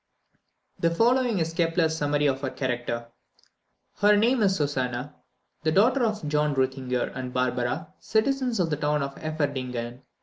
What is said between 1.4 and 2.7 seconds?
Kepler's summary of her